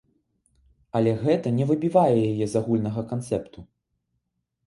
Але 0.99 1.11
гэта 1.25 1.51
не 1.57 1.67
выбівае 1.71 2.15
яе 2.29 2.45
з 2.53 2.59
агульнага 2.61 3.01
канцэпту. 3.11 3.59